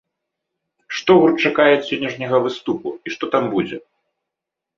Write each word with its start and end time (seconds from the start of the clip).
Што 0.99 1.11
гурт 1.23 1.43
чакае 1.49 1.67
ад 1.75 1.83
сённяшняга 1.89 2.37
выступу 2.47 2.95
і 2.95 3.07
што 3.19 3.25
там 3.37 3.43
будзе? 3.53 3.77